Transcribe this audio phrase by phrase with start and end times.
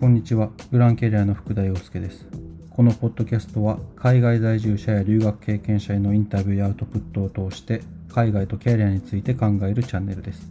[0.00, 0.48] こんにちは。
[0.72, 2.26] グランキャリアの福田洋介です。
[2.70, 10.50] このポッドキャストは海外在住者や留学経験者へのインタビューやアウトプットを通して海外とキャリアについて考えるチャンネルです。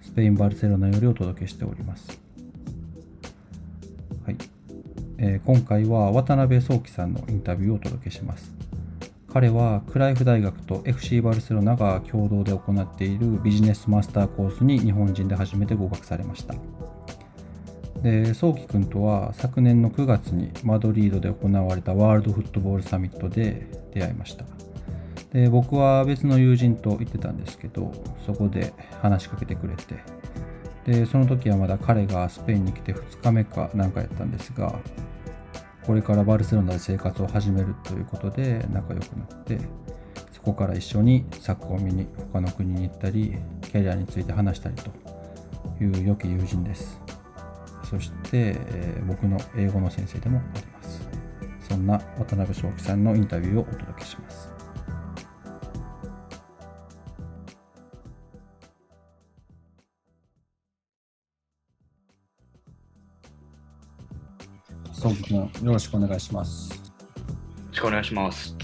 [0.00, 2.18] スペイン・バルセロナよりお届けしております。
[4.24, 4.36] はい。
[5.18, 8.50] えー今回は渡辺壮樹さんのインタビューをお届けします。
[9.30, 16.54] 彼はクライフ大学と FC バルセロナが共同で行っているビジネスマスターコースに日本人で初めて合格されました。
[18.02, 24.44] で、早期くんとは昨年の9月にマドリードで行われたワールドフットボールサミットで出会いました。
[25.32, 27.92] で、僕は別の友人と行ってたんですけど、
[28.26, 29.96] そこで話しかけてくれて、
[30.86, 34.78] で、その時はまだ彼がスペインに来て2日目かなんかやったんですが、
[35.86, 39.58] これからバルセロナで生活を始めるということで仲良くなって、
[40.32, 44.90] そこから一緒にサッカーを見に他の国に行ったり、キャリアについて話したりと
[45.84, 47.09] いう良き友人です。
[47.90, 51.08] そして、えー僕の英語の先生でもあります。
[51.68, 54.48] そんな渡辺正樹さんのインタビューをお届けします。
[64.92, 66.70] 正樹君、よろしくお願いします。
[66.72, 66.76] よ
[67.70, 68.56] ろしくお願いします。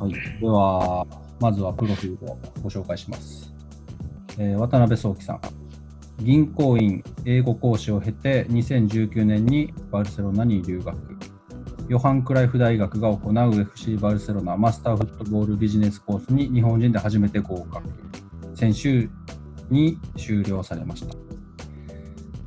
[0.00, 1.06] はい、では、
[1.40, 3.52] まずはプロフィールをご紹介します。
[4.38, 5.40] えー渡辺壮樹さん、
[6.18, 10.96] 銀行員、英語講師を経て、2019年にバルセロナに留学。
[11.88, 17.88] ヨハン・クライフ大学が行う FC バルセロナマスターフットボールビジネスコースに日本人で初めて合格。
[18.54, 19.08] 先週
[19.70, 21.14] に終了されました。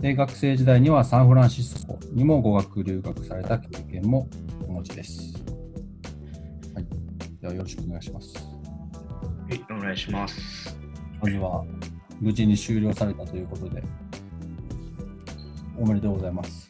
[0.02, 4.30] で学生時代にはサンフランシスコにも語学留学された経験も
[4.68, 5.34] お持ちです。
[6.74, 6.88] はい、
[7.42, 8.34] ではよろしくお願いします。
[8.38, 10.78] はい、お願いします。
[11.22, 11.66] まずは
[12.20, 13.84] 無事に終了されたということで、
[15.78, 16.70] おめでとうございます。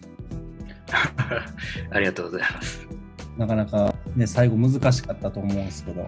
[1.91, 2.87] ありがとうございます。
[3.37, 6.05] なかなかね、最後難しかったと思うんですけど、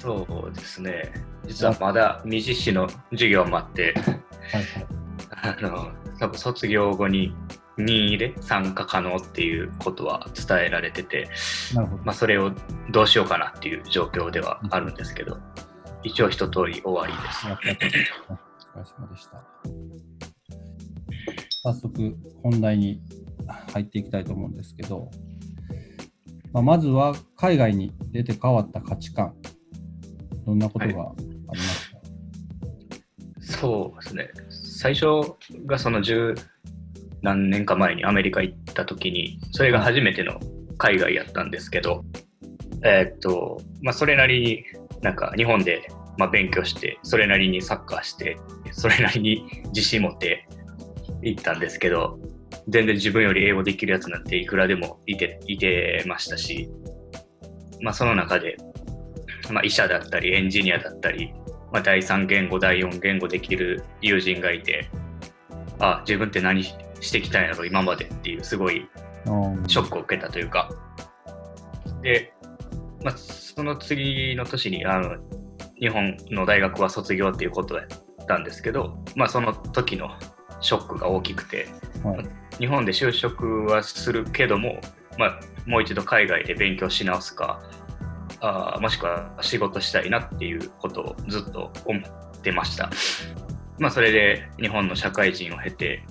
[0.00, 1.12] そうですね。
[1.46, 3.94] 実はまだ二次試の授業もあって、
[4.52, 5.56] はいはい。
[5.58, 7.34] あの、多分卒業後に
[7.76, 11.28] 任意で参加可能っていうことは伝えられてて、
[11.74, 12.04] なるほど。
[12.04, 12.52] まあ、それを
[12.90, 15.36] どうしようかなっていう状況ではあるんですけど、
[16.02, 17.46] 一応一通り終わりです。
[17.46, 19.44] お疲れ様でした。
[21.62, 23.02] 早速本題に
[23.72, 25.10] 入っていきたいと思うんですけど、
[26.52, 29.34] まあ、まずは海外に出て変わった価値観、
[30.46, 30.96] どんなことがあり
[31.46, 31.98] ますか、
[33.40, 34.30] そうですね。
[34.48, 35.06] 最初
[35.66, 36.34] がその十
[37.20, 40.40] 何年か前にアメリカ行った時に、それが初めての
[40.78, 42.04] 海外やったんですけど、
[42.82, 44.64] えーっと、まあ、それなりに
[45.02, 48.38] なんか日本でまあ勉強して、それなりにサッカーして、
[48.72, 50.48] それなりに自信持って
[51.22, 52.18] 行ったんですけど、
[52.68, 56.70] 全然自分より英語できるやつなんていくらでもいていてましたし、
[57.80, 58.56] まあ、その中で、
[59.50, 61.32] まあ、医者だったりエンジニアだったり、
[61.72, 64.90] まあ、第3言語第4言語できる友人がいて
[65.78, 68.88] あ自分って何してきたんやろ今までっていうすごい
[69.66, 70.70] ショックを受けたというか。
[72.02, 72.32] で、
[73.02, 75.16] まあ、その次の年にあの
[75.78, 80.10] 日本の大学は卒業っていうことだったんですけど、まあ、その時の
[80.60, 81.66] ショックが大きくて
[82.04, 84.80] はい日本で就職はするけども、
[85.18, 87.62] まあ、もう一度海外で勉強し直すか
[88.40, 92.90] あーもしくは仕事したいなっていうことをずっと思ってました。
[93.78, 96.04] まあ、それで日本の社会人を経て、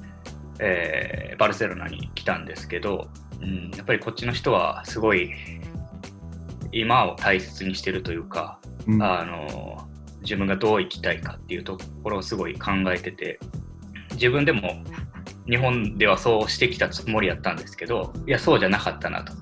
[0.60, 3.08] えーバルセロナに来たんですけど、
[3.42, 5.32] うん、やっぱりこっちの人はすごい
[6.72, 9.02] 今を大切にしてるというか、うん。
[9.02, 9.88] あの
[10.22, 13.40] 自分がどう生きたいかっていうところをすごい考えてて
[14.12, 14.84] 自分でも
[15.48, 19.34] 日本ではそうしてきたつもりやったんですけどいやそうじゃなかったなと。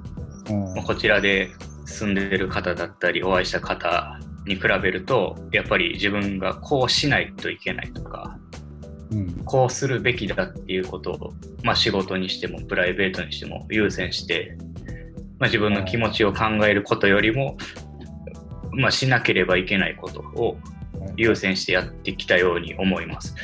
[0.53, 0.83] うん。
[0.83, 1.49] こちらで
[1.85, 8.38] 住んでる方だったりお会いした方に比べるとやっぱり自分がこうしないといけないとか
[9.11, 9.44] うん。
[9.45, 11.33] こうするべきだっていうことを、
[11.63, 14.57] まあ、仕事にしてもプライベートにしても優先して、
[15.39, 17.57] まあ、自分の気持ちを考えることよりも、
[18.72, 20.57] まあ、しなければいけないことを
[21.16, 23.36] 優先してやってきたように思います。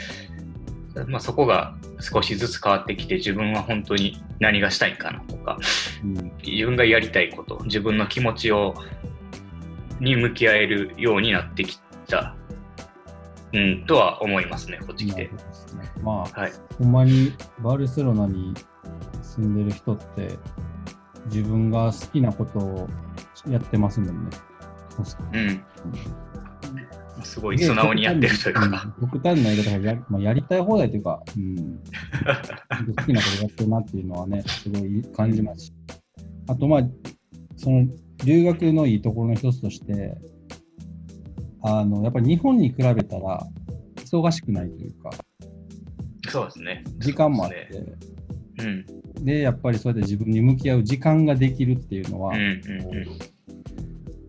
[1.07, 5.57] まあ、そこが少しずつ変わってきて自分は本当に何がしたいかなとか
[6.03, 8.75] うん自分がやりたいこと自分の気持ちを
[9.99, 12.35] に向き合えるようになってきた、
[13.53, 15.31] うん、とは思いますねこっち来て。
[16.03, 18.53] まあ、はい、ほんまにバルセロナに
[19.21, 20.37] 住んでる人って、
[21.25, 22.89] 自分が好きなことを
[23.49, 24.37] やってますもんね。
[25.33, 25.37] う
[27.21, 28.93] ん、すごい素直にやってるというか。
[28.99, 31.55] 極端な言い方がや, まあ、やりたい放題というか、うん、
[32.95, 35.73] 好きなことやってるなっていうのはね、すごい感じますし。
[36.47, 36.81] あと、まあ、
[37.55, 37.87] その
[38.25, 40.17] 留学のいいところの一つとして、
[41.65, 43.41] あのやっぱり日本に比べたら
[43.95, 45.11] 忙しくないというか、
[46.29, 46.83] そうですね。
[46.97, 47.69] 時間もあって、
[48.63, 49.25] ですねうん。
[49.25, 53.19] で、やっぱりそうやって自分に向き合う時間ができるっていうのは、うんうんうん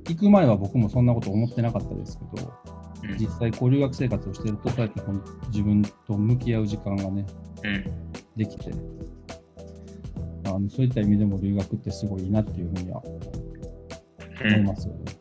[0.06, 2.52] 行く前は僕もそんなこと思ってなかったですけど、
[3.04, 7.26] うん実際こう留学生活をしてると、そうやってほん自分と向き合う時間がね、
[7.62, 7.84] うん
[8.36, 8.70] できて、
[10.46, 15.12] あのそういった意味でも留学ってすごいいいなっていうふうには思いうんますよね。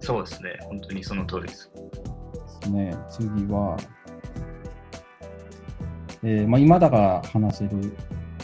[0.00, 0.58] そうですね。
[0.62, 1.72] 本当にその通りです。
[1.72, 3.76] ですね次は、
[6.22, 7.96] えーまあ、今だから話せる、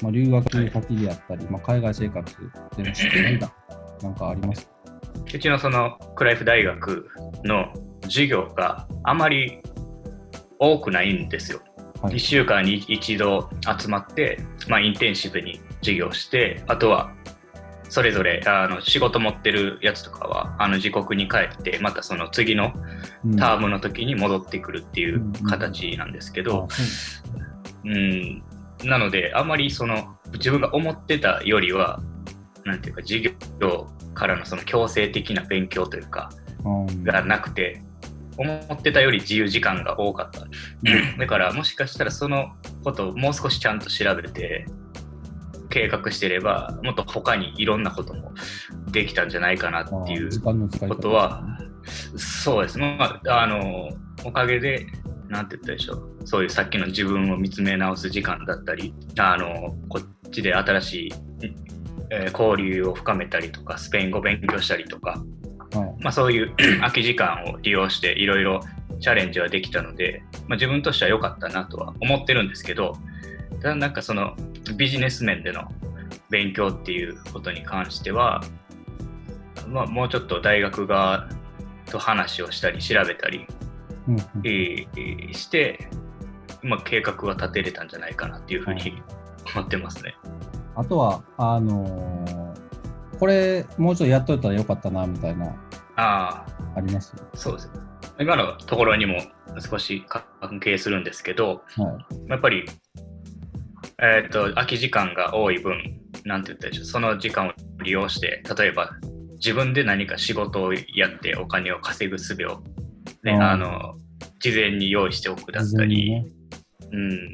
[0.03, 2.37] まあ、留学先であったり、まあ、海外生活
[2.77, 2.91] での
[3.23, 3.53] 何だ
[4.03, 4.67] なんかあります？
[4.67, 4.73] か
[5.35, 7.09] うちのそのクライフ大学
[7.45, 9.61] の授業があまり
[10.59, 11.61] 多くないんですよ。
[12.03, 12.15] はい。
[12.15, 17.13] 1週間に一度集まって、まあ、インテンシブに授業して、あとは
[17.89, 22.73] それぞれあの仕事持ってるやつとかはあの自国に帰って、またその次の
[23.25, 23.37] うん。
[23.37, 26.83] タームの時に戻ってくるっていう形なんですけど、あそ
[27.35, 27.41] う
[27.85, 28.43] うん、
[28.85, 32.01] なので、あまりその自分が思ってたよりは、
[32.65, 33.21] なんていうか、授
[33.61, 36.31] 業からのその強制的な勉強というか、
[36.65, 37.05] うん。
[37.05, 37.83] がなくて、
[38.37, 40.47] 思ってたより自由時間が多かった。
[41.19, 42.53] だから、もしかしたらその
[42.85, 44.67] ことをもう少しちゃんと調べて、
[45.69, 48.33] 計画してれば、もっと他にいろんなことも
[48.91, 50.41] できたんじゃないかなっていう
[50.89, 51.45] ことは、
[52.17, 52.79] そうです。
[52.79, 53.89] ね、まあ、あの
[54.25, 54.87] おかげで、
[55.31, 61.13] なんて言ったでしょう、そういうさっきの自分を見つめ直す時間だったり、あのこっちで新しい、
[62.11, 65.23] えー交流を深めたりとか、スペイン語勉強したりとか、
[65.73, 66.03] はい。
[66.03, 68.61] まあ、そういう 空き時間を利用して、いろいろ
[69.01, 72.97] チャレンジはできたので、まあ、自分としては良かったなとは思ってるんですけど、
[73.63, 74.35] ただなんかその
[74.77, 75.71] ビジネス面での
[76.31, 78.43] 勉強っていうことに関しては、
[79.69, 81.29] まあ、もうちょっと大学側
[81.87, 83.47] と話をしたり調べたり、
[84.09, 85.89] うんうんえーして、
[86.63, 89.03] まあ、計画は立てれたんじゃないかなっていうふうに
[89.55, 90.15] 思ってますね。
[90.77, 92.61] あとは、あのー
[93.19, 95.53] これ、もうちょっとやっといたらよかったな、みたいな、あ
[95.97, 97.15] あ、あります？
[97.35, 97.71] そうです。
[98.19, 99.21] 今のところにも
[99.59, 100.07] 少し
[100.41, 102.31] 関係するんですけど、はい。
[102.31, 102.65] やっぱり、
[103.99, 107.53] えっ、と、空き時間が多い分、なんて言ったでしょう、その時間を
[107.83, 108.91] 利用して、例えば
[109.35, 112.63] 自分で何か仕事をやってお金を稼ぐ術を、
[113.23, 113.43] ね、うん。
[113.43, 113.95] あの、
[114.41, 116.27] 事前に用意しておくだったり、ね、
[116.93, 117.29] うん、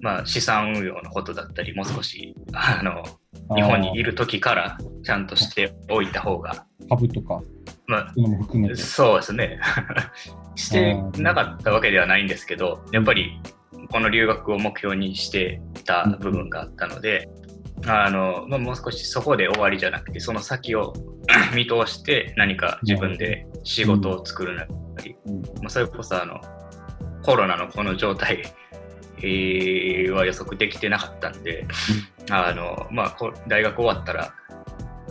[0.00, 3.02] まあ資産運用のことだったり、もう少し、 あの、
[3.54, 7.40] 日本にいる時からちゃんとしておいた方が、株とか、
[7.86, 8.14] まあ、
[8.76, 9.60] そうですね。
[10.54, 13.40] してなかったわけではないんですけど、やっぱり
[13.90, 17.28] この留学を目標にしてた部分があったので、
[17.86, 20.92] あのまあ、もう少しそこで終わりじゃなくて、その先を
[21.54, 25.42] 見通して何か自分で仕事を作るなり、うん。
[25.42, 26.40] まあ、それこそあの
[27.22, 28.42] コロナのこの状態、
[29.18, 31.66] えーは予測できてなかったんで、
[32.30, 34.34] あのまあ、こ大学終わったら、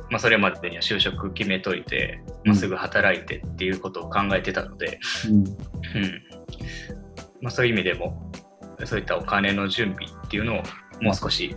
[0.10, 5.00] まあ、それまでには就職決めといて、まあ、すぐ働いてっていうことを考えてたので、
[5.30, 5.38] うん。
[5.38, 5.46] うん。
[7.42, 8.32] まあ、そういう意味でも
[8.86, 10.64] そういったお金の準備っていうのを
[11.02, 11.56] もう少し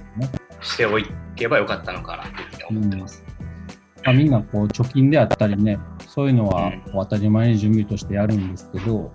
[0.60, 0.98] してお
[1.36, 3.24] けばよかったのかなっていうふうに思ってます。
[4.04, 5.78] まあ、みんなこう貯金であったりね、
[6.14, 6.82] そういうのはうん。
[6.92, 9.10] 当たり前に準備としてやるんですけど、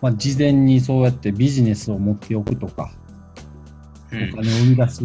[0.00, 2.90] まあ、事前にそうやってビジネスを持っておくとか、
[4.10, 4.30] うん。
[4.32, 5.04] お金を生み出す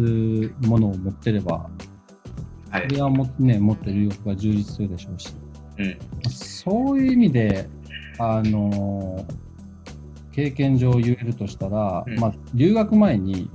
[0.66, 1.68] ものを持ってれば、
[2.70, 2.86] はい。
[2.88, 5.28] それはも,、ね、もっと留学が充実するでしょうし、
[5.76, 5.98] うん。
[6.30, 7.68] そういう意味で、
[8.18, 9.26] あの
[10.32, 12.18] 経験上言えるとしたら、うん。
[12.18, 13.50] まあ、留学前に、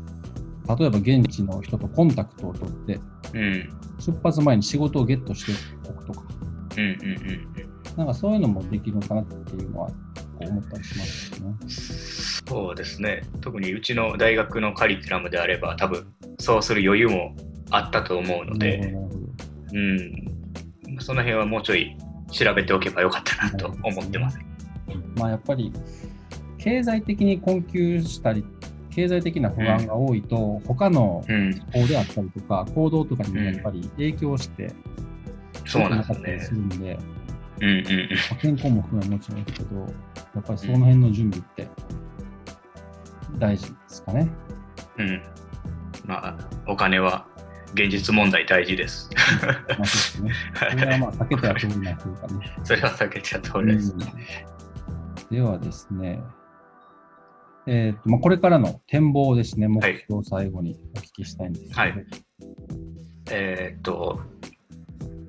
[0.77, 3.00] 例えば現地の人とコンタクトを取って、
[3.34, 3.70] うん。
[3.98, 5.51] 出発前に仕事をゲットして
[5.89, 6.35] おくとか、
[6.77, 9.89] うんうんうんなんかそういうのもできるのかなっていうのは
[10.41, 11.55] 思ったりしますよね。
[11.67, 13.24] そうですね。
[13.39, 16.05] 特にうちの大学のカリキュラムであれば多分
[16.39, 17.36] そうする余裕も
[17.70, 18.94] あったと思うので、
[19.74, 21.96] うん、その辺はもうちょい
[22.32, 24.39] 調べておけばよかったなと思ってます。
[25.15, 25.72] まあやっぱり
[26.58, 28.44] 経済的に困窮したり、
[28.89, 34.74] 経済的な不安が多いと、他のうん、行であったりとか、行動とかにもやっぱり影響して、
[35.79, 36.79] そうなんですねす。
[36.79, 37.00] で、
[37.62, 38.10] うんうん
[38.41, 39.86] 健康も含めもちろんですけど、や
[40.39, 41.67] っぱりその辺の準備って
[43.38, 44.27] 大事ですかね。
[44.98, 45.22] うん、
[46.05, 47.25] まあ、お金は
[47.74, 49.10] 現実問題大事です。
[49.44, 50.34] まあそうですね。
[50.72, 52.58] それはまあ避けては通れないというかね。
[52.63, 53.94] それは避けては通れないです。
[53.94, 54.55] うん
[55.32, 56.22] ではですね、
[57.67, 62.05] えーとまあ、これからの展望ですね、目標を最後にお聞きしたいんですけど、はい
[63.32, 64.22] えーっと、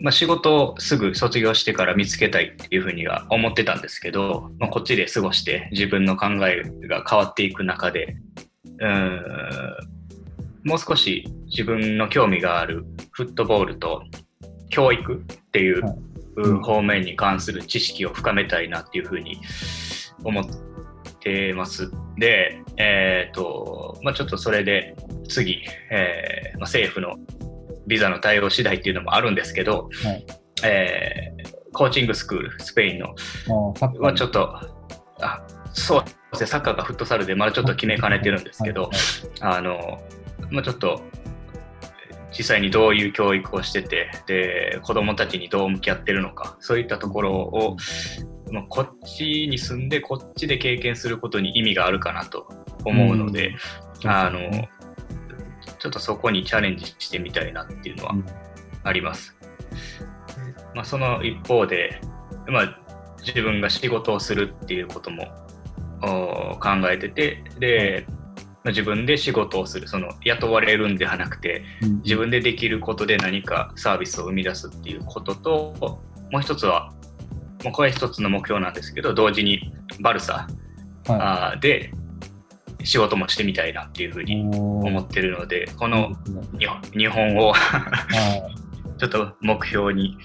[0.00, 8.16] まあ、仕事をすぐ卒業してから見つけたいっていうふうには思ってたんですけど、まあ、こっちで過ごして自分の考えが変わっていく中で、
[8.78, 9.96] うーん
[10.66, 14.02] もう少し自分の興味があるフットボールと
[14.68, 15.18] 教育っ
[15.52, 15.82] ていう
[16.62, 19.40] 方面に関する知識を深めたいなっていうふうに
[20.24, 20.44] 思っ
[21.20, 21.88] てます。
[22.18, 24.96] で、えっ、と、まあ、ちょっとそれで
[25.28, 25.62] 次、
[25.92, 27.14] えーまあ、政府の
[27.86, 30.26] ビザの対応次第っていうのもあるんですけど、はい。
[30.64, 33.14] えーコーチングスクール、スペインの
[34.00, 34.56] はちょっと、
[35.20, 38.92] あそうですね、サッカーがフットサルでまだちょっと決めかねてるんですけど、はい。
[39.40, 40.00] あの、
[40.50, 41.02] まあ、ちょっと
[42.36, 47.76] 実際にどういう教育をしててで子どもたちにどう向き合ってるのかそういったところを、
[48.50, 52.48] まあ、こっちに住んでこっちで経験することに意味があるかなと
[52.84, 53.54] 思うので、
[54.02, 54.10] うん。
[54.10, 54.40] あの
[55.78, 58.24] ちょっとそこにチャレンジしてみたいなっていうのはうん。
[58.84, 59.36] あります。
[60.74, 62.00] まあ、その一方で、
[62.48, 62.78] まあ、
[63.26, 65.26] 自分が仕事をするっていうことも
[66.02, 68.14] お考えててで、ま
[68.66, 72.02] あ自分で仕事をするその雇われるんではなくてうん。
[72.02, 76.92] 自分でできることで何かサービスを生み出すっていうことともう一つは
[77.64, 80.46] もうこれ一つの目標なんですけど同時にバルサ
[81.06, 81.92] はあーで
[82.86, 86.12] 仕事もしてみたいなっていうふうい、に思ってるのでこの
[86.96, 88.50] 日本をは
[88.96, 90.16] ちょっと目標に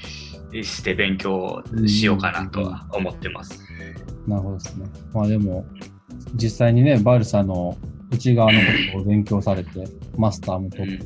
[0.64, 3.62] して勉強しようかなとは思ってます。
[4.28, 4.86] い、なるほどですね。
[5.14, 5.66] まあでも、
[6.36, 7.78] 実際にね、バルサの
[8.12, 9.86] 内側のことを勉強されて、
[10.18, 11.06] マスターも取って、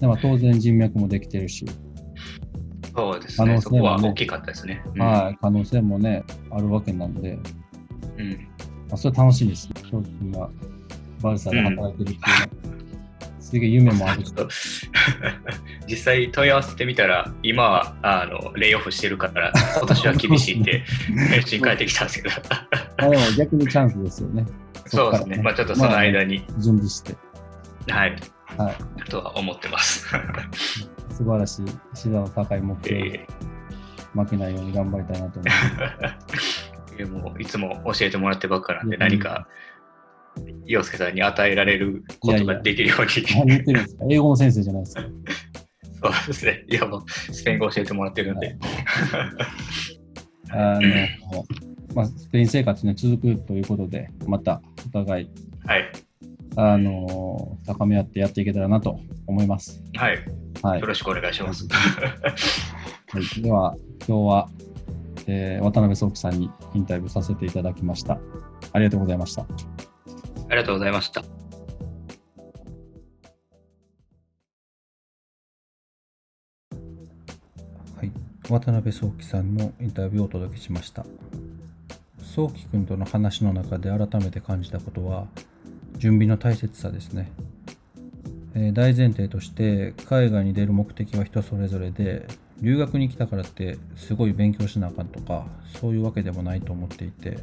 [0.00, 1.66] でも当然人脈もできてるし、
[2.94, 3.80] そうです可能ね、性もね。
[3.80, 4.82] そこは大きかったですね。
[4.94, 5.02] うん。
[5.02, 7.38] はい、可能性もね、あるわけなんで、
[8.18, 8.49] うん
[8.90, 9.68] まあ、それ楽しみです。
[9.68, 9.74] ね。
[9.90, 10.50] 翔君が
[11.22, 12.48] バルサで働いてるっていうのは、
[13.40, 14.24] すげえ夢もある
[15.88, 20.84] 実際問い合わせてみたら、今はあのレイオフしてるから、今年は厳しいって、
[21.30, 22.34] 返信返ってきたんですけど、
[22.98, 24.46] まあでも逆にチャンスですよね。
[24.86, 27.16] そうですね、まあちょっとその間に、まあ準備して、
[27.88, 28.16] はい、
[28.56, 30.06] はい、とは思ってます。
[31.10, 33.02] 素晴らしい、資座の高い目標。
[33.02, 33.26] にえ。
[34.14, 36.59] 負けないように頑張りたいなと思います。
[37.04, 39.48] ーでもいつも教えてもらってばっかなんで、うん何か
[40.64, 43.08] 洋介さんに与えられることができるように。
[43.34, 44.04] 何言ってるんですか？
[44.08, 45.02] 英語の先生じゃないですか。
[46.02, 46.64] そうですね。
[46.68, 48.56] いやもう、スペイン語教えてもらってるんで。
[50.52, 51.44] あの
[51.94, 55.30] まあ、スペイン生活ね、続くということで、またお互い、
[55.66, 55.90] はい。
[56.56, 59.82] あの高め合ってやっていけたらなと思います。
[59.94, 60.18] はい。
[60.62, 60.86] はいよ。
[60.86, 61.66] ろしくお願いします。
[61.68, 63.76] はい、では、
[64.06, 64.48] 今日は、
[65.26, 68.18] えー渡辺壮樹さんにインタビューさせていただきました。
[68.72, 69.42] ありがとうございました。
[69.42, 69.46] あ
[70.50, 71.20] りがとうございました。
[71.20, 71.26] は
[78.02, 78.12] い、
[78.48, 81.04] 渡辺壮樹さんのインタビューをお届けしました。
[82.22, 85.26] 壮樹君との話の中で改めて感じたことは、
[85.98, 87.30] 準備の大切さですね。
[88.54, 92.26] えー大前提として、海外に出る目的は人それぞれで、
[92.60, 95.46] 留学に来たからってすごい勉強しなあかんとか、
[95.80, 97.38] そういうわけでもないと思っていて、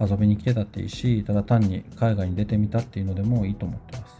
[0.00, 4.16] 遊びに来てたっていいし、ただ単に海外に出てみたっていうのでもいいと思ってます。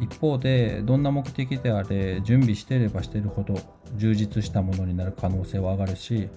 [0.00, 3.58] 一方でどんな目的であれ準備してればしてるほど
[3.96, 6.28] 充実したものになる可能性は上がるし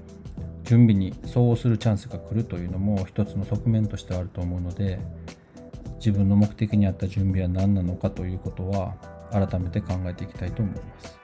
[0.64, 5.00] 準備に相応するチャンスが来るというのも一つの側面としてはあると思うので
[5.98, 8.96] 自分の目的に合った準備は何なのかということは
[9.32, 11.20] 改めて考えていきたいと思います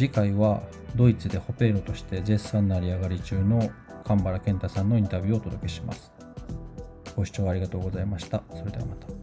[0.00, 0.62] 次回は
[0.96, 3.70] ドイツでホペーロとして絶賛成り上がり中の
[4.02, 6.10] 神原健太さんのインタビューをお届けします。
[7.14, 8.42] ご視聴ありがとうございました。
[8.54, 9.19] それではまた。